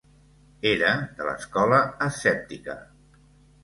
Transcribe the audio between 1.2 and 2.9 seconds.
de l'escola escèptica.